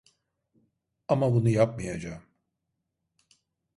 Ama 1.07 1.33
bunu 1.33 1.49
yapmayacağım. 1.49 2.23